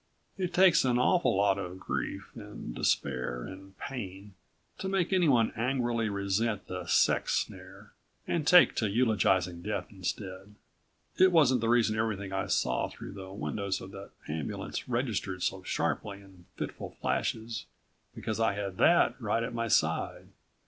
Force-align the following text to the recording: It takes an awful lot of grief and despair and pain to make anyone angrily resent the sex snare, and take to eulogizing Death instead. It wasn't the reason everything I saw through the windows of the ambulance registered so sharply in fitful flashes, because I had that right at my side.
It 0.35 0.51
takes 0.51 0.83
an 0.83 0.97
awful 0.97 1.35
lot 1.37 1.59
of 1.59 1.79
grief 1.79 2.31
and 2.33 2.73
despair 2.73 3.43
and 3.43 3.77
pain 3.77 4.33
to 4.79 4.89
make 4.89 5.13
anyone 5.13 5.51
angrily 5.55 6.09
resent 6.09 6.65
the 6.65 6.87
sex 6.87 7.35
snare, 7.37 7.91
and 8.27 8.47
take 8.47 8.73
to 8.77 8.89
eulogizing 8.89 9.61
Death 9.61 9.91
instead. 9.91 10.55
It 11.19 11.31
wasn't 11.31 11.61
the 11.61 11.69
reason 11.69 11.99
everything 11.99 12.33
I 12.33 12.47
saw 12.47 12.87
through 12.89 13.11
the 13.11 13.31
windows 13.31 13.79
of 13.79 13.91
the 13.91 14.09
ambulance 14.27 14.89
registered 14.89 15.43
so 15.43 15.61
sharply 15.61 16.19
in 16.19 16.45
fitful 16.55 16.97
flashes, 16.99 17.67
because 18.15 18.39
I 18.39 18.53
had 18.55 18.77
that 18.77 19.21
right 19.21 19.43
at 19.43 19.53
my 19.53 19.67
side. 19.67 20.29